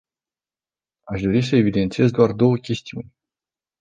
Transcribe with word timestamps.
Aș 1.03 1.21
dori 1.21 1.41
să 1.41 1.55
evidențiez 1.55 2.11
doar 2.11 2.31
două 2.31 2.55
chestiuni. 2.55 3.13